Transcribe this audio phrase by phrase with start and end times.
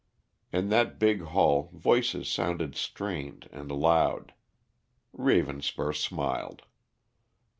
[0.51, 4.33] In that big hall voices sounded strained and loud.
[5.15, 6.63] Ravenspur smiled.